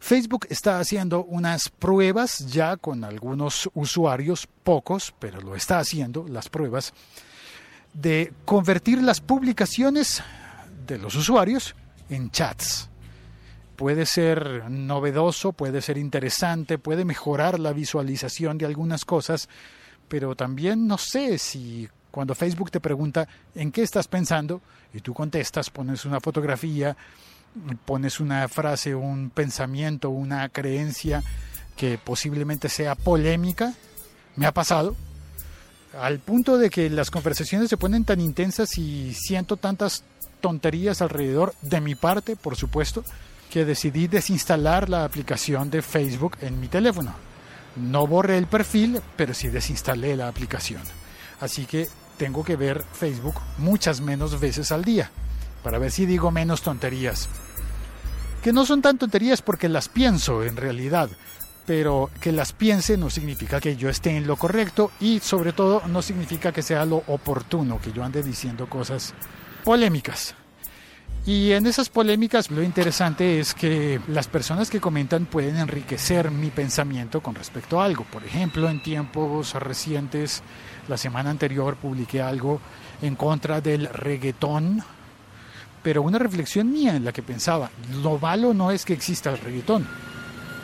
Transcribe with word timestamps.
Facebook 0.00 0.46
está 0.48 0.78
haciendo 0.78 1.24
unas 1.24 1.68
pruebas 1.68 2.38
ya 2.46 2.76
con 2.76 3.04
algunos 3.04 3.68
usuarios, 3.74 4.48
pocos, 4.62 5.14
pero 5.18 5.40
lo 5.40 5.54
está 5.54 5.78
haciendo, 5.78 6.26
las 6.28 6.48
pruebas, 6.48 6.92
de 7.92 8.32
convertir 8.44 9.02
las 9.02 9.20
publicaciones 9.20 10.22
de 10.86 10.98
los 10.98 11.14
usuarios 11.14 11.74
en 12.08 12.30
chats. 12.30 12.88
Puede 13.76 14.06
ser 14.06 14.70
novedoso, 14.70 15.52
puede 15.52 15.82
ser 15.82 15.98
interesante, 15.98 16.78
puede 16.78 17.04
mejorar 17.04 17.60
la 17.60 17.72
visualización 17.72 18.58
de 18.58 18.66
algunas 18.66 19.04
cosas, 19.04 19.48
pero 20.08 20.34
también 20.34 20.86
no 20.86 20.98
sé 20.98 21.38
si 21.38 21.88
cuando 22.10 22.34
Facebook 22.34 22.70
te 22.70 22.80
pregunta 22.80 23.28
en 23.54 23.70
qué 23.70 23.82
estás 23.82 24.08
pensando 24.08 24.60
y 24.92 25.00
tú 25.00 25.14
contestas, 25.14 25.70
pones 25.70 26.04
una 26.04 26.18
fotografía, 26.18 26.96
pones 27.84 28.20
una 28.20 28.48
frase, 28.48 28.94
un 28.94 29.30
pensamiento, 29.30 30.10
una 30.10 30.48
creencia 30.48 31.22
que 31.76 31.98
posiblemente 31.98 32.68
sea 32.68 32.94
polémica, 32.94 33.74
me 34.36 34.46
ha 34.46 34.52
pasado, 34.52 34.96
al 36.00 36.18
punto 36.18 36.58
de 36.58 36.70
que 36.70 36.90
las 36.90 37.10
conversaciones 37.10 37.70
se 37.70 37.76
ponen 37.76 38.04
tan 38.04 38.20
intensas 38.20 38.76
y 38.78 39.14
siento 39.14 39.56
tantas 39.56 40.04
tonterías 40.40 41.02
alrededor 41.02 41.54
de 41.62 41.80
mi 41.80 41.94
parte, 41.94 42.36
por 42.36 42.56
supuesto, 42.56 43.04
que 43.50 43.64
decidí 43.64 44.06
desinstalar 44.06 44.88
la 44.88 45.04
aplicación 45.04 45.70
de 45.70 45.82
Facebook 45.82 46.36
en 46.40 46.60
mi 46.60 46.68
teléfono. 46.68 47.14
No 47.76 48.06
borré 48.06 48.38
el 48.38 48.46
perfil, 48.46 49.00
pero 49.16 49.34
sí 49.34 49.48
desinstalé 49.48 50.16
la 50.16 50.28
aplicación. 50.28 50.82
Así 51.40 51.64
que 51.64 51.88
tengo 52.16 52.44
que 52.44 52.56
ver 52.56 52.82
Facebook 52.92 53.36
muchas 53.58 54.00
menos 54.00 54.38
veces 54.40 54.72
al 54.72 54.84
día, 54.84 55.10
para 55.62 55.78
ver 55.78 55.90
si 55.90 56.04
digo 56.04 56.30
menos 56.30 56.62
tonterías. 56.62 57.28
Que 58.42 58.52
no 58.52 58.64
son 58.64 58.82
tan 58.82 58.98
tonterías 58.98 59.42
porque 59.42 59.68
las 59.68 59.88
pienso 59.88 60.44
en 60.44 60.56
realidad, 60.56 61.10
pero 61.66 62.10
que 62.20 62.32
las 62.32 62.52
piense 62.52 62.96
no 62.96 63.10
significa 63.10 63.60
que 63.60 63.76
yo 63.76 63.88
esté 63.88 64.16
en 64.16 64.26
lo 64.26 64.36
correcto 64.36 64.90
y 65.00 65.20
sobre 65.20 65.52
todo 65.52 65.82
no 65.86 66.02
significa 66.02 66.52
que 66.52 66.62
sea 66.62 66.84
lo 66.84 67.02
oportuno, 67.08 67.80
que 67.80 67.92
yo 67.92 68.04
ande 68.04 68.22
diciendo 68.22 68.68
cosas 68.68 69.12
polémicas. 69.64 70.34
Y 71.26 71.52
en 71.52 71.66
esas 71.66 71.90
polémicas 71.90 72.50
lo 72.50 72.62
interesante 72.62 73.38
es 73.38 73.52
que 73.52 74.00
las 74.08 74.28
personas 74.28 74.70
que 74.70 74.80
comentan 74.80 75.26
pueden 75.26 75.56
enriquecer 75.56 76.30
mi 76.30 76.48
pensamiento 76.48 77.20
con 77.20 77.34
respecto 77.34 77.80
a 77.80 77.84
algo. 77.84 78.04
Por 78.04 78.24
ejemplo, 78.24 78.70
en 78.70 78.82
tiempos 78.82 79.52
recientes, 79.52 80.42
la 80.88 80.96
semana 80.96 81.28
anterior 81.28 81.76
publiqué 81.76 82.22
algo 82.22 82.62
en 83.02 83.14
contra 83.14 83.60
del 83.60 83.90
reggaetón, 83.90 84.82
pero 85.88 86.02
una 86.02 86.18
reflexión 86.18 86.70
mía 86.70 86.96
en 86.96 87.06
la 87.06 87.14
que 87.14 87.22
pensaba, 87.22 87.70
lo 88.02 88.18
malo 88.18 88.52
no 88.52 88.70
es 88.70 88.84
que 88.84 88.92
exista 88.92 89.30
el 89.30 89.38
reggaetón, 89.38 89.88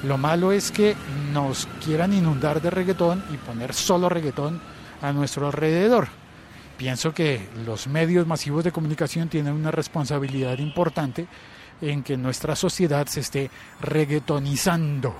lo 0.02 0.18
malo 0.18 0.52
es 0.52 0.70
que 0.70 0.94
nos 1.32 1.66
quieran 1.82 2.12
inundar 2.12 2.60
de 2.60 2.68
reggaetón 2.68 3.24
y 3.32 3.38
poner 3.38 3.72
solo 3.72 4.10
reggaetón 4.10 4.60
a 5.00 5.14
nuestro 5.14 5.46
alrededor. 5.46 6.08
Pienso 6.76 7.14
que 7.14 7.48
los 7.64 7.86
medios 7.86 8.26
masivos 8.26 8.64
de 8.64 8.72
comunicación 8.72 9.30
tienen 9.30 9.54
una 9.54 9.70
responsabilidad 9.70 10.58
importante 10.58 11.26
en 11.80 12.02
que 12.02 12.18
nuestra 12.18 12.54
sociedad 12.54 13.06
se 13.06 13.20
esté 13.20 13.50
reggaetonizando. 13.80 15.16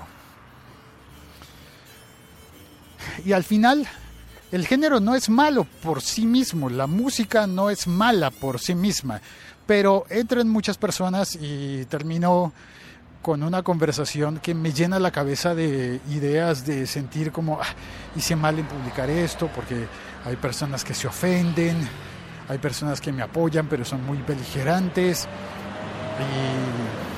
Y 3.25 3.31
al 3.31 3.43
final, 3.43 3.87
el 4.51 4.67
género 4.67 4.99
no 4.99 5.15
es 5.15 5.29
malo 5.29 5.65
por 5.81 6.03
sí 6.03 6.27
mismo, 6.27 6.69
la 6.69 6.85
música 6.85 7.47
no 7.47 7.71
es 7.71 7.87
mala 7.87 8.29
por 8.29 8.59
sí 8.59 8.75
misma, 8.75 9.19
pero 9.65 10.05
entran 10.09 10.47
muchas 10.49 10.77
personas 10.77 11.35
y 11.39 11.85
termino 11.85 12.53
con 13.21 13.41
una 13.41 13.63
conversación 13.63 14.39
que 14.39 14.53
me 14.53 14.71
llena 14.71 14.99
la 14.99 15.09
cabeza 15.09 15.55
de 15.55 15.99
ideas 16.09 16.65
de 16.65 16.85
sentir 16.85 17.31
como 17.31 17.59
ah, 17.59 17.65
hice 18.15 18.35
mal 18.35 18.59
en 18.59 18.67
publicar 18.67 19.09
esto 19.09 19.49
porque 19.55 19.87
hay 20.23 20.35
personas 20.35 20.83
que 20.83 20.93
se 20.93 21.07
ofenden, 21.07 21.75
hay 22.47 22.59
personas 22.59 23.01
que 23.01 23.11
me 23.11 23.23
apoyan 23.23 23.67
pero 23.67 23.83
son 23.83 24.05
muy 24.05 24.19
beligerantes 24.19 25.27
y 26.19 27.15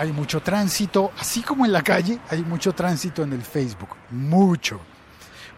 hay 0.00 0.12
mucho 0.12 0.40
tránsito, 0.40 1.12
así 1.18 1.42
como 1.42 1.66
en 1.66 1.72
la 1.72 1.82
calle 1.82 2.18
hay 2.30 2.42
mucho 2.42 2.72
tránsito 2.72 3.24
en 3.24 3.32
el 3.32 3.42
Facebook, 3.42 3.90
mucho. 4.10 4.80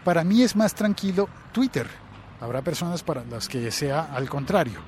Para 0.03 0.23
mí 0.23 0.41
es 0.41 0.55
más 0.55 0.73
tranquilo 0.73 1.29
Twitter 1.51 2.00
Habrá 2.41 2.63
personas 2.63 3.03
para 3.03 3.23
las 3.23 3.47
que 3.47 3.69
sea 3.69 4.09
al 4.15 4.27
contrario. 4.27 4.79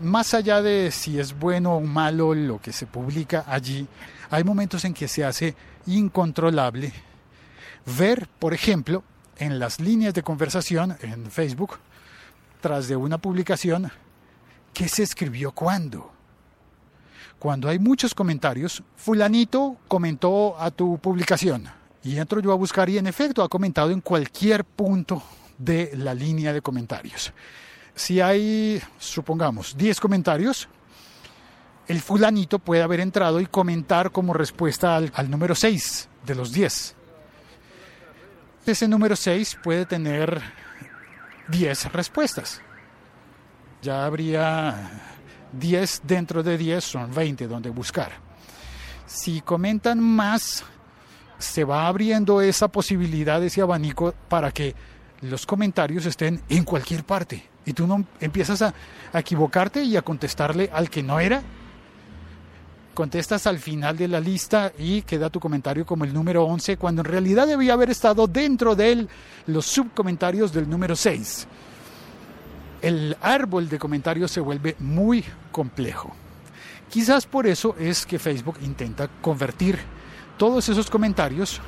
Más 0.00 0.32
allá 0.32 0.62
de 0.62 0.90
si 0.90 1.20
es 1.20 1.38
bueno 1.38 1.74
o 1.74 1.80
malo 1.82 2.34
lo 2.34 2.58
que 2.58 2.72
se 2.72 2.86
publica 2.86 3.44
allí, 3.46 3.86
hay 4.30 4.42
momentos 4.44 4.82
en 4.86 4.94
que 4.94 5.06
se 5.06 5.22
hace 5.22 5.54
incontrolable 5.84 6.94
ver, 7.98 8.26
por 8.38 8.54
ejemplo, 8.54 9.04
en 9.36 9.58
las 9.58 9.78
líneas 9.78 10.14
de 10.14 10.22
conversación 10.22 10.96
en 11.02 11.30
Facebook, 11.30 11.76
tras 12.62 12.88
de 12.88 12.96
una 12.96 13.18
publicación, 13.18 13.92
qué 14.72 14.88
se 14.88 15.02
escribió 15.02 15.52
cuándo. 15.52 16.10
Cuando 17.38 17.68
hay 17.68 17.78
muchos 17.78 18.14
comentarios, 18.14 18.82
fulanito 18.96 19.76
comentó 19.86 20.58
a 20.58 20.70
tu 20.70 20.96
publicación 20.96 21.68
y 22.02 22.16
entro 22.16 22.40
yo 22.40 22.52
a 22.52 22.56
buscar 22.56 22.88
y 22.88 22.96
en 22.96 23.06
efecto 23.06 23.42
ha 23.42 23.50
comentado 23.50 23.90
en 23.90 24.00
cualquier 24.00 24.64
punto 24.64 25.22
de 25.58 25.90
la 25.94 26.14
línea 26.14 26.52
de 26.52 26.62
comentarios. 26.62 27.32
Si 27.94 28.20
hay, 28.20 28.82
supongamos, 28.98 29.76
10 29.76 30.00
comentarios, 30.00 30.68
el 31.88 32.00
fulanito 32.00 32.58
puede 32.58 32.82
haber 32.82 33.00
entrado 33.00 33.40
y 33.40 33.46
comentar 33.46 34.10
como 34.10 34.34
respuesta 34.34 34.96
al, 34.96 35.30
número 35.30 35.54
6 35.54 36.08
de 36.26 36.34
los 36.34 36.52
10. 36.52 36.94
Ese 38.66 38.88
número 38.88 39.14
6 39.14 39.58
puede 39.62 39.86
tener 39.86 40.42
10 41.48 41.92
respuestas. 41.92 42.60
Ya 43.82 44.04
habría 44.04 44.90
10 45.52 46.02
dentro 46.04 46.42
de 46.42 46.58
10, 46.58 46.84
son 46.84 47.14
20 47.14 47.46
donde 47.46 47.70
buscar. 47.70 48.12
Si 49.06 49.40
comentan 49.40 50.00
más, 50.00 50.64
se 51.38 51.62
va 51.64 51.86
abriendo 51.86 52.40
esa 52.40 52.68
posibilidad, 52.68 53.42
ese 53.42 53.62
abanico 53.62 54.12
para 54.28 54.50
que 54.50 54.74
los 55.22 55.46
comentarios 55.46 56.06
estén 56.06 56.42
en 56.48 56.64
cualquier 56.64 57.04
parte 57.04 57.42
y 57.64 57.72
tú 57.72 57.86
no 57.86 58.04
empiezas 58.20 58.62
a, 58.62 58.72
equivocarte 59.12 59.82
y 59.82 59.96
a 59.96 60.02
contestarle 60.02 60.70
al 60.72 60.88
que 60.88 61.02
no 61.02 61.18
era. 61.18 61.42
Contestas 62.94 63.46
al 63.46 63.58
final 63.58 63.96
de 63.96 64.08
la 64.08 64.20
lista 64.20 64.72
y 64.78 65.02
queda 65.02 65.28
tu 65.28 65.40
comentario 65.40 65.84
como 65.84 66.04
el 66.04 66.14
número 66.14 66.44
11 66.44 66.76
cuando 66.78 67.02
en 67.02 67.06
realidad 67.06 67.46
debía 67.46 67.74
haber 67.74 67.90
estado 67.90 68.26
dentro 68.26 68.74
de 68.74 69.06
los 69.46 69.66
subcomentarios 69.66 70.52
del 70.52 70.68
número 70.68 70.96
6. 70.96 71.46
El 72.80 73.16
árbol 73.20 73.68
de 73.68 73.78
comentarios 73.78 74.30
se 74.30 74.40
vuelve 74.40 74.76
muy 74.78 75.24
complejo. 75.50 76.14
Quizás 76.88 77.26
por 77.26 77.46
eso 77.46 77.74
es 77.78 78.06
que 78.06 78.18
Facebook 78.18 78.58
intenta 78.62 79.08
convertir 79.20 79.78
todos 80.38 80.68
esos 80.68 80.88
comentarios 80.88 81.60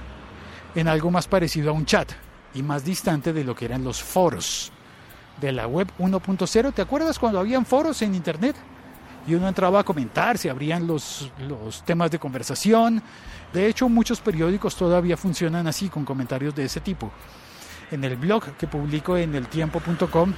en 0.74 0.86
algo 0.86 1.10
más 1.10 1.26
parecido 1.26 1.70
a 1.70 1.72
un 1.72 1.84
chat 1.84 2.12
y 2.54 2.62
más 2.62 2.84
distante 2.84 3.32
de 3.32 3.44
lo 3.44 3.54
que 3.54 3.66
eran 3.66 3.84
los 3.84 4.02
foros 4.02 4.72
de 5.40 5.52
la 5.52 5.66
web 5.66 5.88
1.0. 5.98 6.72
¿Te 6.72 6.82
acuerdas 6.82 7.18
cuando 7.18 7.38
habían 7.38 7.64
foros 7.64 8.02
en 8.02 8.14
Internet? 8.14 8.56
Y 9.26 9.34
uno 9.34 9.48
entraba 9.48 9.80
a 9.80 9.84
comentar, 9.84 10.38
se 10.38 10.48
abrían 10.48 10.86
los, 10.86 11.30
los 11.46 11.84
temas 11.84 12.10
de 12.10 12.18
conversación. 12.18 13.02
De 13.52 13.66
hecho, 13.66 13.88
muchos 13.88 14.20
periódicos 14.20 14.74
todavía 14.74 15.16
funcionan 15.16 15.66
así, 15.66 15.88
con 15.88 16.04
comentarios 16.04 16.54
de 16.54 16.64
ese 16.64 16.80
tipo. 16.80 17.10
En 17.90 18.04
el 18.04 18.16
blog 18.16 18.56
que 18.56 18.66
publico 18.66 19.16
en 19.16 19.34
eltiempo.com, 19.34 20.32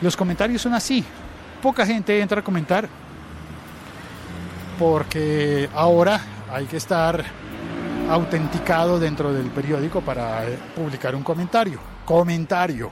los 0.00 0.16
comentarios 0.16 0.62
son 0.62 0.74
así. 0.74 1.04
Poca 1.62 1.86
gente 1.86 2.20
entra 2.20 2.40
a 2.40 2.44
comentar 2.44 2.88
porque 4.78 5.68
ahora 5.74 6.20
hay 6.52 6.66
que 6.66 6.76
estar 6.76 7.24
autenticado 8.08 8.98
dentro 8.98 9.32
del 9.32 9.50
periódico 9.50 10.00
para 10.00 10.48
eh, 10.48 10.58
publicar 10.74 11.14
un 11.14 11.22
comentario. 11.22 11.80
Comentario. 12.04 12.90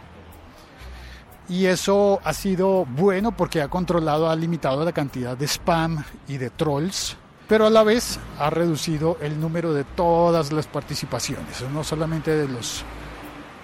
Y 1.48 1.66
eso 1.66 2.20
ha 2.24 2.32
sido 2.32 2.86
bueno 2.86 3.36
porque 3.36 3.60
ha 3.60 3.68
controlado, 3.68 4.30
ha 4.30 4.36
limitado 4.36 4.84
la 4.84 4.92
cantidad 4.92 5.36
de 5.36 5.46
spam 5.46 6.02
y 6.26 6.38
de 6.38 6.50
trolls, 6.50 7.16
pero 7.46 7.66
a 7.66 7.70
la 7.70 7.82
vez 7.82 8.18
ha 8.38 8.48
reducido 8.48 9.18
el 9.20 9.38
número 9.38 9.74
de 9.74 9.84
todas 9.84 10.52
las 10.52 10.66
participaciones, 10.66 11.62
no 11.72 11.84
solamente 11.84 12.34
de 12.34 12.48
los, 12.48 12.82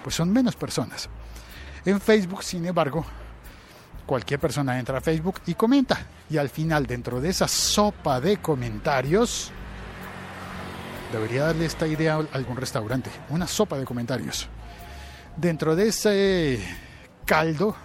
pues 0.03 0.15
son 0.15 0.31
menos 0.31 0.55
personas. 0.55 1.09
En 1.83 1.99
Facebook, 1.99 2.43
sin 2.43 2.67
embargo, 2.67 3.03
cualquier 4.05 4.39
persona 4.39 4.77
entra 4.77 4.99
a 4.99 5.01
Facebook 5.01 5.41
y 5.47 5.55
comenta. 5.55 6.05
Y 6.29 6.37
al 6.37 6.49
final, 6.49 6.85
dentro 6.85 7.19
de 7.19 7.29
esa 7.29 7.47
sopa 7.47 8.21
de 8.21 8.37
comentarios, 8.37 9.51
Debería 11.11 11.43
darle 11.43 11.65
esta 11.65 11.87
idea 11.87 12.15
a 12.15 12.35
algún 12.35 12.57
restaurante. 12.57 13.09
Una 13.29 13.47
sopa 13.47 13.77
de 13.77 13.85
comentarios. 13.85 14.47
Dentro 15.35 15.75
de 15.75 15.87
ese 15.89 16.59
caldo 17.25 17.75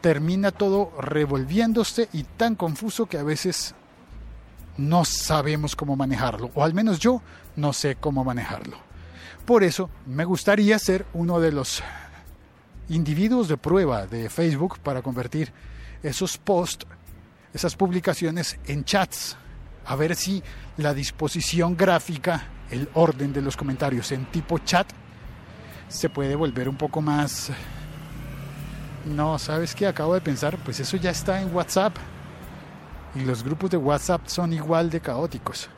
termina 0.00 0.50
todo 0.50 0.92
revolviéndose 1.00 2.08
y 2.12 2.24
tan 2.24 2.54
confuso 2.54 3.06
que 3.06 3.18
a 3.18 3.22
veces 3.22 3.74
no 4.76 5.04
sabemos 5.04 5.76
cómo 5.76 5.96
manejarlo, 5.96 6.50
o 6.54 6.64
al 6.64 6.74
menos 6.74 6.98
yo 6.98 7.22
no 7.56 7.72
sé 7.72 7.96
cómo 7.96 8.24
manejarlo. 8.24 8.76
Por 9.46 9.62
eso 9.62 9.90
me 10.06 10.24
gustaría 10.24 10.78
ser 10.78 11.06
uno 11.14 11.40
de 11.40 11.52
los 11.52 11.82
individuos 12.88 13.48
de 13.48 13.56
prueba 13.56 14.06
de 14.06 14.28
Facebook 14.28 14.78
para 14.80 15.02
convertir 15.02 15.52
esos 16.02 16.38
posts, 16.38 16.86
esas 17.52 17.76
publicaciones 17.76 18.58
en 18.66 18.84
chats, 18.84 19.36
a 19.86 19.96
ver 19.96 20.16
si 20.16 20.42
la 20.76 20.94
disposición 20.94 21.76
gráfica, 21.76 22.44
el 22.70 22.88
orden 22.94 23.32
de 23.32 23.42
los 23.42 23.56
comentarios 23.56 24.12
en 24.12 24.26
tipo 24.26 24.58
chat 24.58 24.86
se 25.88 26.08
puede 26.08 26.34
volver 26.34 26.68
un 26.68 26.76
poco 26.76 27.00
más... 27.00 27.50
No, 29.04 29.38
¿sabes 29.38 29.74
qué? 29.74 29.86
Acabo 29.86 30.14
de 30.14 30.22
pensar, 30.22 30.56
pues 30.64 30.80
eso 30.80 30.96
ya 30.96 31.10
está 31.10 31.40
en 31.42 31.54
WhatsApp. 31.54 31.94
Y 33.14 33.20
los 33.20 33.44
grupos 33.44 33.70
de 33.70 33.76
WhatsApp 33.76 34.26
son 34.26 34.52
igual 34.52 34.88
de 34.88 35.00
caóticos. 35.00 35.68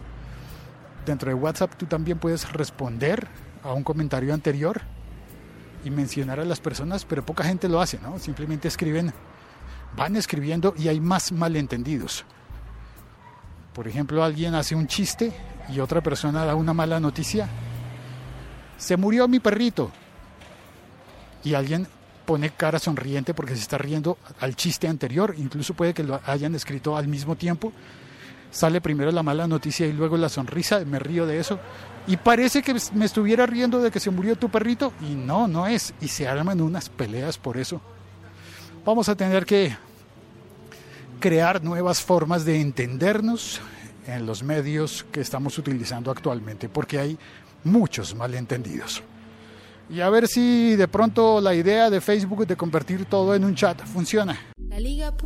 Dentro 1.04 1.28
de 1.28 1.34
WhatsApp 1.34 1.74
tú 1.76 1.86
también 1.86 2.18
puedes 2.18 2.50
responder 2.52 3.26
a 3.62 3.72
un 3.72 3.82
comentario 3.82 4.32
anterior 4.32 4.80
y 5.84 5.90
mencionar 5.90 6.40
a 6.40 6.44
las 6.44 6.60
personas, 6.60 7.04
pero 7.04 7.26
poca 7.26 7.44
gente 7.44 7.68
lo 7.68 7.80
hace, 7.80 7.98
¿no? 7.98 8.18
Simplemente 8.18 8.68
escriben, 8.68 9.12
van 9.96 10.16
escribiendo 10.16 10.74
y 10.78 10.88
hay 10.88 11.00
más 11.00 11.32
malentendidos. 11.32 12.24
Por 13.76 13.86
ejemplo, 13.86 14.24
alguien 14.24 14.54
hace 14.54 14.74
un 14.74 14.86
chiste 14.86 15.30
y 15.68 15.80
otra 15.80 16.00
persona 16.00 16.46
da 16.46 16.54
una 16.54 16.72
mala 16.72 16.98
noticia. 16.98 17.46
Se 18.78 18.96
murió 18.96 19.28
mi 19.28 19.38
perrito. 19.38 19.90
Y 21.44 21.52
alguien 21.52 21.86
pone 22.24 22.48
cara 22.48 22.78
sonriente 22.78 23.34
porque 23.34 23.54
se 23.54 23.60
está 23.60 23.76
riendo 23.76 24.16
al 24.40 24.56
chiste 24.56 24.88
anterior, 24.88 25.34
incluso 25.36 25.74
puede 25.74 25.92
que 25.92 26.04
lo 26.04 26.18
hayan 26.24 26.54
escrito 26.54 26.96
al 26.96 27.06
mismo 27.06 27.36
tiempo. 27.36 27.70
Sale 28.50 28.80
primero 28.80 29.12
la 29.12 29.22
mala 29.22 29.46
noticia 29.46 29.86
y 29.86 29.92
luego 29.92 30.16
la 30.16 30.30
sonrisa, 30.30 30.82
me 30.86 30.98
río 30.98 31.26
de 31.26 31.38
eso. 31.38 31.60
Y 32.06 32.16
parece 32.16 32.62
que 32.62 32.74
me 32.94 33.04
estuviera 33.04 33.44
riendo 33.44 33.82
de 33.82 33.90
que 33.90 34.00
se 34.00 34.10
murió 34.10 34.36
tu 34.36 34.48
perrito 34.48 34.94
y 35.02 35.14
no, 35.14 35.48
no 35.48 35.66
es. 35.66 35.92
Y 36.00 36.08
se 36.08 36.26
arman 36.26 36.62
unas 36.62 36.88
peleas 36.88 37.36
por 37.36 37.58
eso. 37.58 37.82
Vamos 38.86 39.10
a 39.10 39.16
tener 39.16 39.44
que 39.44 39.76
crear 41.20 41.62
nuevas 41.62 42.00
formas 42.00 42.44
de 42.44 42.60
entendernos 42.60 43.60
en 44.06 44.26
los 44.26 44.42
medios 44.42 45.04
que 45.10 45.20
estamos 45.20 45.58
utilizando 45.58 46.10
actualmente, 46.10 46.68
porque 46.68 46.98
hay 46.98 47.18
muchos 47.64 48.14
malentendidos 48.14 49.02
y 49.88 50.00
a 50.00 50.10
ver 50.10 50.26
si 50.26 50.74
de 50.76 50.88
pronto 50.88 51.40
la 51.40 51.54
idea 51.54 51.90
de 51.90 52.00
Facebook 52.00 52.46
de 52.46 52.56
convertir 52.56 53.04
todo 53.06 53.34
en 53.34 53.44
un 53.44 53.54
chat 53.54 53.80
funciona. 53.84 54.36
La 54.68 54.80
Liga.fm. 54.80 55.16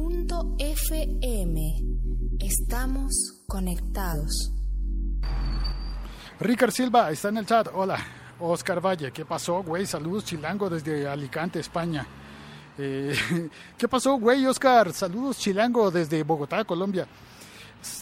Estamos 2.38 3.42
conectados. 3.46 4.52
Ricard 6.38 6.72
Silva 6.72 7.10
está 7.10 7.28
en 7.28 7.38
el 7.38 7.46
chat. 7.46 7.68
Hola. 7.74 7.98
Oscar 8.42 8.80
Valle, 8.80 9.12
¿qué 9.12 9.26
pasó, 9.26 9.62
güey? 9.62 9.84
Saludos, 9.84 10.24
Chilango, 10.24 10.70
desde 10.70 11.06
Alicante, 11.06 11.60
España. 11.60 12.06
Eh, 12.78 13.14
¿Qué 13.78 13.88
pasó, 13.88 14.14
güey, 14.14 14.46
Oscar? 14.46 14.92
Saludos, 14.92 15.38
Chilango, 15.38 15.90
desde 15.90 16.22
Bogotá, 16.22 16.64
Colombia. 16.64 17.06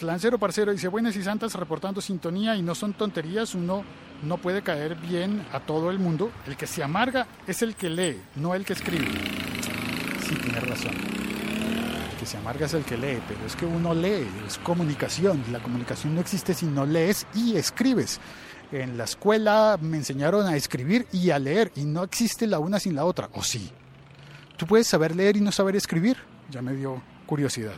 Lancero 0.02 0.38
Parcero 0.38 0.72
dice, 0.72 0.88
buenas 0.88 1.14
y 1.16 1.22
santas 1.22 1.54
reportando 1.54 2.00
sintonía 2.00 2.56
y 2.56 2.62
no 2.62 2.74
son 2.74 2.94
tonterías, 2.94 3.54
uno 3.54 3.84
no 4.22 4.38
puede 4.38 4.62
caer 4.62 4.96
bien 4.96 5.46
a 5.52 5.60
todo 5.60 5.90
el 5.90 5.98
mundo. 5.98 6.30
El 6.46 6.56
que 6.56 6.66
se 6.66 6.82
amarga 6.82 7.26
es 7.46 7.62
el 7.62 7.76
que 7.76 7.88
lee, 7.88 8.20
no 8.34 8.54
el 8.54 8.64
que 8.64 8.72
escribe. 8.72 9.06
Sí, 10.26 10.34
tiene 10.36 10.60
razón. 10.60 10.94
El 12.10 12.18
que 12.18 12.26
se 12.26 12.36
amarga 12.36 12.66
es 12.66 12.74
el 12.74 12.84
que 12.84 12.96
lee, 12.96 13.22
pero 13.28 13.46
es 13.46 13.54
que 13.54 13.66
uno 13.66 13.94
lee, 13.94 14.26
es 14.46 14.58
comunicación. 14.58 15.44
La 15.52 15.60
comunicación 15.60 16.14
no 16.14 16.20
existe 16.20 16.54
si 16.54 16.66
no 16.66 16.84
lees 16.84 17.26
y 17.34 17.56
escribes. 17.56 18.20
En 18.72 18.98
la 18.98 19.04
escuela 19.04 19.78
me 19.80 19.96
enseñaron 19.96 20.46
a 20.46 20.56
escribir 20.56 21.06
y 21.12 21.30
a 21.30 21.38
leer 21.38 21.72
y 21.76 21.84
no 21.84 22.02
existe 22.02 22.46
la 22.46 22.58
una 22.58 22.80
sin 22.80 22.96
la 22.96 23.04
otra, 23.04 23.30
¿o 23.32 23.42
sí? 23.42 23.70
¿Tú 24.58 24.66
puedes 24.66 24.88
saber 24.88 25.14
leer 25.14 25.36
y 25.36 25.40
no 25.40 25.52
saber 25.52 25.76
escribir? 25.76 26.16
Ya 26.50 26.60
me 26.60 26.74
dio 26.74 27.00
curiosidad. 27.26 27.76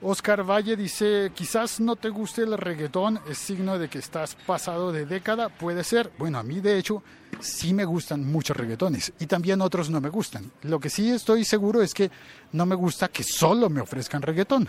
Oscar 0.00 0.42
Valle 0.48 0.76
dice, 0.76 1.30
quizás 1.34 1.78
no 1.78 1.94
te 1.96 2.08
guste 2.08 2.42
el 2.42 2.56
reggaetón, 2.56 3.20
es 3.28 3.36
signo 3.36 3.78
de 3.78 3.88
que 3.88 3.98
estás 3.98 4.34
pasado 4.46 4.92
de 4.92 5.04
década, 5.04 5.50
puede 5.50 5.84
ser. 5.84 6.10
Bueno, 6.18 6.38
a 6.38 6.42
mí 6.42 6.60
de 6.60 6.78
hecho 6.78 7.02
sí 7.40 7.74
me 7.74 7.84
gustan 7.84 8.24
muchos 8.24 8.56
reggaetones 8.56 9.12
y 9.18 9.26
también 9.26 9.60
otros 9.60 9.90
no 9.90 10.00
me 10.00 10.08
gustan. 10.08 10.50
Lo 10.62 10.80
que 10.80 10.88
sí 10.88 11.10
estoy 11.10 11.44
seguro 11.44 11.82
es 11.82 11.92
que 11.92 12.10
no 12.52 12.64
me 12.64 12.74
gusta 12.74 13.08
que 13.08 13.22
solo 13.22 13.68
me 13.68 13.82
ofrezcan 13.82 14.22
reggaetón. 14.22 14.68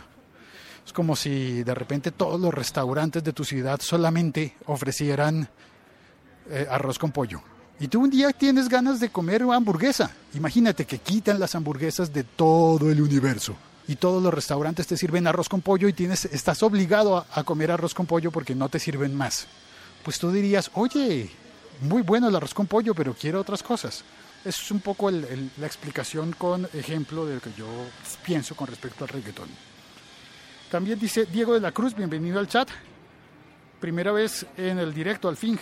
Es 0.86 0.92
como 0.92 1.16
si 1.16 1.64
de 1.64 1.76
repente 1.76 2.12
todos 2.12 2.42
los 2.42 2.54
restaurantes 2.54 3.24
de 3.24 3.32
tu 3.32 3.46
ciudad 3.46 3.80
solamente 3.82 4.58
ofrecieran 4.66 5.48
eh, 6.50 6.68
arroz 6.70 7.00
con 7.00 7.12
pollo. 7.12 7.42
Y 7.80 7.88
tú 7.88 8.02
un 8.02 8.10
día 8.10 8.32
tienes 8.32 8.70
ganas 8.70 9.00
de 9.00 9.10
comer 9.10 9.44
hamburguesa. 9.44 10.12
Imagínate 10.34 10.86
que 10.86 10.98
quitan 10.98 11.40
las 11.40 11.54
hamburguesas 11.54 12.12
de 12.12 12.24
todo 12.24 12.90
el 12.90 13.02
universo 13.02 13.56
y 13.88 13.96
todos 13.96 14.22
los 14.22 14.34
restaurantes 14.34 14.88
te 14.88 14.98
sirven 14.98 15.28
arroz 15.28 15.48
con 15.48 15.62
pollo 15.62 15.88
y 15.88 15.94
tienes, 15.94 16.26
estás 16.26 16.62
obligado 16.64 17.26
a, 17.32 17.44
comer 17.44 17.72
arroz 17.72 17.94
con 17.94 18.06
pollo 18.06 18.32
porque 18.32 18.56
no 18.56 18.68
te 18.68 18.80
sirven 18.80 19.16
más. 19.16 19.48
Pues 20.04 20.20
tú 20.20 20.32
dirías, 20.32 20.72
oye, 20.74 21.30
muy 21.82 22.02
bueno 22.02 22.28
el 22.28 22.36
arroz 22.36 22.54
con 22.54 22.68
pollo, 22.68 22.94
pero 22.94 23.14
quiero 23.14 23.40
otras 23.40 23.64
cosas. 23.64 24.04
Eso 24.44 24.62
es 24.62 24.72
un 24.72 24.82
poco 24.82 25.10
la 25.12 25.66
explicación 25.66 26.34
con 26.34 26.68
ejemplo 26.74 27.26
de 27.26 27.36
lo 27.36 27.42
que 27.42 27.54
yo 27.58 27.68
pienso 28.26 28.56
con 28.56 28.68
respecto 28.68 29.04
al 29.04 29.10
reggaetón. 29.10 29.50
También 30.72 31.00
dice 31.00 31.26
Diego 31.26 31.54
de 31.54 31.62
la 31.62 31.72
Cruz, 31.72 31.96
bienvenido 31.96 32.40
al 32.40 32.48
chat. 32.48 32.70
Primera 33.80 34.12
vez 34.12 34.46
en 34.58 34.80
el 34.80 34.94
directo 34.94 35.30
al 35.30 35.38
fin. 35.38 35.58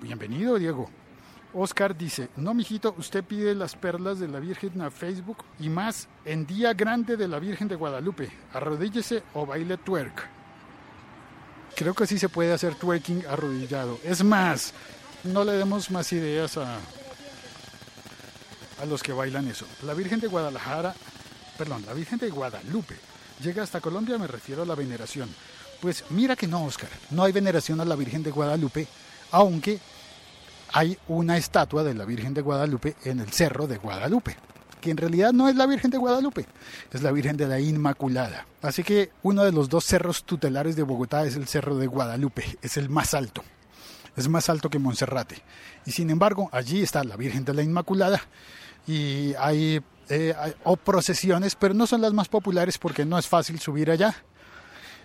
Bienvenido, 0.00 0.58
Diego. 0.58 0.88
Oscar 1.58 1.96
dice, 1.96 2.28
no, 2.36 2.52
mijito, 2.52 2.94
usted 2.98 3.24
pide 3.24 3.54
las 3.54 3.74
perlas 3.74 4.18
de 4.18 4.28
la 4.28 4.40
Virgen 4.40 4.82
a 4.82 4.90
Facebook 4.90 5.38
y 5.58 5.70
más 5.70 6.06
en 6.26 6.46
Día 6.46 6.74
Grande 6.74 7.16
de 7.16 7.26
la 7.26 7.38
Virgen 7.38 7.66
de 7.66 7.76
Guadalupe. 7.76 8.30
Arrodíllese 8.52 9.22
o 9.32 9.46
baile 9.46 9.78
twerk. 9.78 10.28
Creo 11.74 11.94
que 11.94 12.06
sí 12.06 12.18
se 12.18 12.28
puede 12.28 12.52
hacer 12.52 12.74
twerking 12.74 13.24
arrodillado. 13.26 13.98
Es 14.04 14.22
más, 14.22 14.74
no 15.24 15.44
le 15.44 15.52
demos 15.52 15.90
más 15.90 16.12
ideas 16.12 16.58
a, 16.58 16.76
a 18.80 18.84
los 18.86 19.02
que 19.02 19.14
bailan 19.14 19.48
eso. 19.48 19.66
La 19.82 19.94
Virgen 19.94 20.20
de 20.20 20.28
Guadalajara, 20.28 20.94
perdón, 21.56 21.84
la 21.86 21.94
Virgen 21.94 22.18
de 22.18 22.28
Guadalupe 22.28 22.96
llega 23.40 23.62
hasta 23.62 23.80
Colombia, 23.80 24.18
me 24.18 24.26
refiero 24.26 24.62
a 24.62 24.66
la 24.66 24.74
veneración. 24.74 25.34
Pues 25.80 26.04
mira 26.10 26.36
que 26.36 26.46
no, 26.46 26.64
Oscar, 26.64 26.90
no 27.10 27.24
hay 27.24 27.32
veneración 27.32 27.80
a 27.80 27.86
la 27.86 27.96
Virgen 27.96 28.22
de 28.22 28.30
Guadalupe, 28.30 28.86
aunque 29.30 29.80
hay 30.76 30.98
una 31.08 31.38
estatua 31.38 31.82
de 31.84 31.94
la 31.94 32.04
Virgen 32.04 32.34
de 32.34 32.42
Guadalupe 32.42 32.96
en 33.04 33.20
el 33.20 33.32
Cerro 33.32 33.66
de 33.66 33.78
Guadalupe, 33.78 34.36
que 34.78 34.90
en 34.90 34.98
realidad 34.98 35.32
no 35.32 35.48
es 35.48 35.56
la 35.56 35.64
Virgen 35.64 35.90
de 35.90 35.96
Guadalupe, 35.96 36.44
es 36.92 37.02
la 37.02 37.12
Virgen 37.12 37.38
de 37.38 37.46
la 37.46 37.58
Inmaculada. 37.58 38.46
Así 38.60 38.82
que 38.82 39.10
uno 39.22 39.42
de 39.42 39.52
los 39.52 39.70
dos 39.70 39.86
cerros 39.86 40.24
tutelares 40.24 40.76
de 40.76 40.82
Bogotá 40.82 41.24
es 41.24 41.34
el 41.34 41.48
Cerro 41.48 41.78
de 41.78 41.86
Guadalupe, 41.86 42.58
es 42.60 42.76
el 42.76 42.90
más 42.90 43.14
alto, 43.14 43.42
es 44.16 44.28
más 44.28 44.50
alto 44.50 44.68
que 44.68 44.78
Monserrate. 44.78 45.42
Y 45.86 45.92
sin 45.92 46.10
embargo, 46.10 46.50
allí 46.52 46.82
está 46.82 47.02
la 47.04 47.16
Virgen 47.16 47.46
de 47.46 47.54
la 47.54 47.62
Inmaculada 47.62 48.20
y 48.86 49.32
hay, 49.38 49.80
eh, 50.10 50.34
o 50.64 50.76
procesiones, 50.76 51.54
pero 51.54 51.72
no 51.72 51.86
son 51.86 52.02
las 52.02 52.12
más 52.12 52.28
populares 52.28 52.76
porque 52.76 53.06
no 53.06 53.18
es 53.18 53.26
fácil 53.26 53.60
subir 53.60 53.90
allá. 53.90 54.14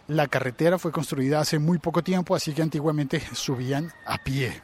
La 0.09 0.27
carretera 0.27 0.77
fue 0.77 0.91
construida 0.91 1.39
hace 1.39 1.59
muy 1.59 1.77
poco 1.77 2.03
tiempo, 2.03 2.35
así 2.35 2.51
que 2.51 2.61
antiguamente 2.61 3.21
subían 3.33 3.93
a 4.05 4.17
pie 4.17 4.61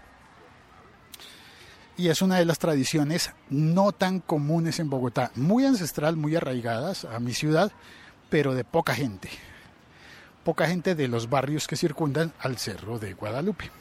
y 1.98 2.10
es 2.10 2.22
una 2.22 2.38
de 2.38 2.46
las 2.46 2.60
tradiciones 2.60 3.32
no 3.50 3.92
tan 3.92 4.20
comunes 4.20 4.80
en 4.80 4.90
Bogotá, 4.90 5.32
muy 5.36 5.66
ancestral, 5.66 6.16
muy 6.16 6.36
arraigadas 6.36 7.06
a 7.06 7.20
mi 7.20 7.34
ciudad, 7.34 7.72
pero 8.30 8.54
de 8.54 8.64
poca 8.64 8.94
gente. 8.94 9.30
Poca 10.44 10.68
gente 10.68 10.96
de 10.96 11.08
los 11.08 11.30
barrios 11.30 11.68
que 11.68 11.76
circundan 11.76 12.32
al 12.40 12.58
Cerro 12.58 13.00
de 13.00 13.14
Guadalupe. 13.14 13.72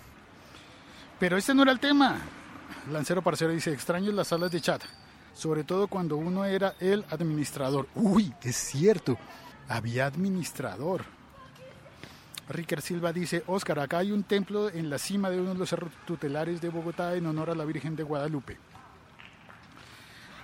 Pero 1.21 1.37
este 1.37 1.55
no 1.55 1.63
era 1.63 1.73
el 1.73 1.79
tema. 1.79 2.19
Lancero 2.91 3.23
Parcero 3.23 3.53
dice, 3.53 3.73
extraño 3.73 4.11
las 4.13 4.29
salas 4.29 4.51
de 4.51 4.61
chat, 4.61 4.83
sobre 5.35 5.65
todo 5.65 5.87
cuando 5.87 6.17
uno 6.17 6.45
era 6.45 6.75
el 6.81 7.05
administrador. 7.11 7.87
Uy, 7.95 8.33
es 8.43 8.57
cierto, 8.57 9.19
había 9.69 10.07
administrador. 10.07 11.05
Ricker 12.49 12.81
Silva 12.81 13.13
dice, 13.13 13.43
Oscar, 13.47 13.81
acá 13.81 13.99
hay 13.99 14.13
un 14.13 14.23
templo 14.23 14.69
en 14.71 14.89
la 14.89 14.99
cima 14.99 15.31
de 15.31 15.41
uno 15.41 15.53
de 15.53 15.59
los 15.59 15.69
cerros 15.69 15.93
tutelares 16.07 16.61
de 16.61 16.69
Bogotá 16.69 17.15
en 17.17 17.27
honor 17.27 17.51
a 17.51 17.55
la 17.55 17.65
Virgen 17.65 17.97
de 17.97 18.03
Guadalupe. 18.03 18.57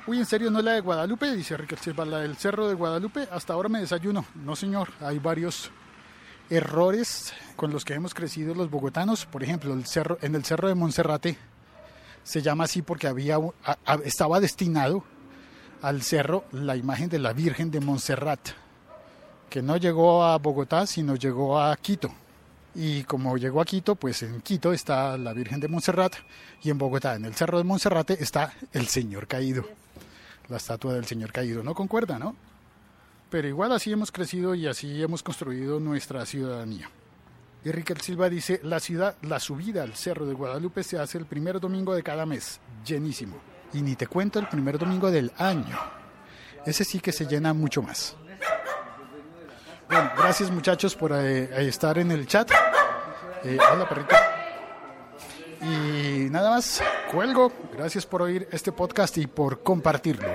Uy, 0.06 0.18
¿en 0.18 0.26
serio 0.26 0.50
no 0.50 0.60
la 0.60 0.72
de 0.72 0.80
Guadalupe? 0.80 1.34
Dice 1.36 1.56
Ricker 1.56 1.78
Silva, 1.78 2.04
la 2.04 2.18
del 2.18 2.36
Cerro 2.36 2.66
de 2.66 2.74
Guadalupe. 2.74 3.28
Hasta 3.30 3.52
ahora 3.52 3.68
me 3.68 3.78
desayuno. 3.78 4.24
No, 4.34 4.56
señor, 4.56 4.88
hay 5.00 5.20
varios 5.20 5.70
errores 6.50 7.32
con 7.54 7.70
los 7.70 7.84
que 7.84 7.94
hemos 7.94 8.12
crecido 8.12 8.52
los 8.52 8.68
bogotanos. 8.68 9.26
Por 9.26 9.44
ejemplo, 9.44 9.72
el 9.72 9.86
cerro, 9.86 10.18
en 10.20 10.34
el 10.34 10.44
Cerro 10.44 10.66
de 10.66 10.74
Monserrate 10.74 11.38
se 12.24 12.42
llama 12.42 12.64
así 12.64 12.82
porque 12.82 13.06
había, 13.06 13.38
estaba 14.04 14.40
destinado 14.40 15.04
al 15.82 16.02
cerro 16.02 16.44
la 16.52 16.76
imagen 16.76 17.08
de 17.08 17.18
la 17.18 17.32
Virgen 17.32 17.70
de 17.70 17.80
Montserrat, 17.80 18.50
que 19.52 19.60
no 19.60 19.76
llegó 19.76 20.24
a 20.24 20.38
Bogotá, 20.38 20.86
sino 20.86 21.14
llegó 21.14 21.60
a 21.60 21.76
Quito. 21.76 22.10
Y 22.74 23.02
como 23.02 23.36
llegó 23.36 23.60
a 23.60 23.66
Quito, 23.66 23.96
pues 23.96 24.22
en 24.22 24.40
Quito 24.40 24.72
está 24.72 25.18
la 25.18 25.34
Virgen 25.34 25.60
de 25.60 25.68
Montserrat 25.68 26.14
y 26.62 26.70
en 26.70 26.78
Bogotá, 26.78 27.16
en 27.16 27.26
el 27.26 27.34
Cerro 27.34 27.58
de 27.58 27.64
Monserrate, 27.64 28.16
está 28.18 28.54
el 28.72 28.86
Señor 28.86 29.26
Caído, 29.26 29.66
la 30.48 30.56
estatua 30.56 30.94
del 30.94 31.04
Señor 31.04 31.32
Caído. 31.32 31.62
No 31.62 31.74
concuerda, 31.74 32.18
¿no? 32.18 32.34
Pero 33.28 33.46
igual 33.46 33.72
así 33.72 33.92
hemos 33.92 34.10
crecido 34.10 34.54
y 34.54 34.66
así 34.66 35.02
hemos 35.02 35.22
construido 35.22 35.78
nuestra 35.80 36.24
ciudadanía. 36.24 36.88
Y 37.62 37.72
Riquel 37.72 38.00
Silva 38.00 38.30
dice, 38.30 38.58
la 38.62 38.80
ciudad, 38.80 39.16
la 39.20 39.38
subida 39.38 39.82
al 39.82 39.92
Cerro 39.92 40.24
de 40.24 40.32
Guadalupe 40.32 40.82
se 40.82 40.98
hace 40.98 41.18
el 41.18 41.26
primer 41.26 41.60
domingo 41.60 41.94
de 41.94 42.02
cada 42.02 42.24
mes, 42.24 42.58
llenísimo. 42.86 43.36
Y 43.74 43.82
ni 43.82 43.96
te 43.96 44.06
cuento 44.06 44.38
el 44.38 44.48
primer 44.48 44.78
domingo 44.78 45.10
del 45.10 45.30
año. 45.36 45.78
Ese 46.64 46.84
sí 46.84 47.00
que 47.00 47.12
se 47.12 47.26
llena 47.26 47.52
mucho 47.52 47.82
más. 47.82 48.16
Gracias 49.92 50.50
muchachos 50.50 50.96
por 50.96 51.12
eh, 51.12 51.68
estar 51.68 51.98
en 51.98 52.10
el 52.12 52.26
chat. 52.26 52.50
Eh, 53.44 53.58
hola 53.72 53.86
perrito. 53.86 54.16
Y 55.60 56.30
nada 56.30 56.50
más, 56.50 56.82
cuelgo. 57.10 57.52
Gracias 57.76 58.06
por 58.06 58.22
oír 58.22 58.48
este 58.52 58.72
podcast 58.72 59.18
y 59.18 59.26
por 59.26 59.62
compartirlo. 59.62 60.34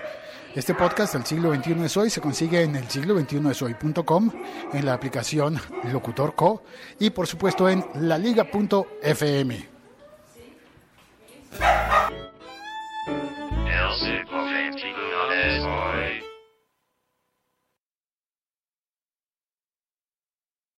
Este 0.54 0.76
podcast 0.76 1.14
del 1.14 1.26
siglo 1.26 1.54
XXI 1.54 1.86
es 1.86 1.98
hoy 1.98 2.10
se 2.10 2.22
consigue 2.22 2.62
en 2.62 2.76
el 2.76 2.88
siglo 2.88 3.20
XXI 3.20 3.50
es 3.50 3.62
hoy.com, 3.62 4.32
en 4.74 4.86
la 4.86 4.94
aplicación 4.94 5.60
Locutor 5.92 6.36
Co 6.36 6.64
y 7.00 7.10
por 7.10 7.26
supuesto 7.28 7.68
en 7.68 7.84
laliga.fm. 7.96 9.77